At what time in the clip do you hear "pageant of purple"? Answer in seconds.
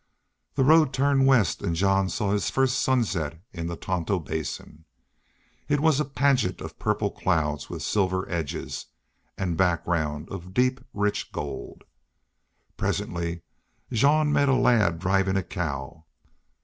6.05-7.11